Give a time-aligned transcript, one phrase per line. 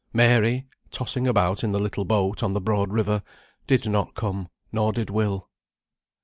[0.13, 3.21] Mary (tossing about in the little boat on the broad river)
[3.67, 5.47] did not come, nor did Will.